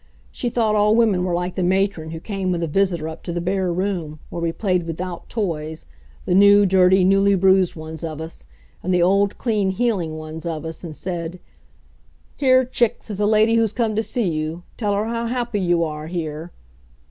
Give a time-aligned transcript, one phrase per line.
[0.31, 3.31] She thought all women were like the matron who came with a visitor up to
[3.31, 5.85] the bare room, where we played without toys
[6.25, 8.47] the new, dirty, newly bruised ones of us,
[8.81, 11.39] and the old, clean, healing ones of us and said,
[12.37, 14.63] 'Here, chicks, is a lady who's come to see you.
[14.75, 16.51] Tell her how happy you are here.'